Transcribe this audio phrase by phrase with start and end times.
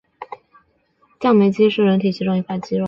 [1.19, 2.79] 降眉肌是人体其中一块肌肉。